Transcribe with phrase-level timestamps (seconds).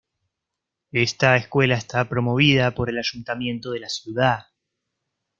[1.05, 4.45] Esta escuela está promovida por el ayuntamiento de la ciudad.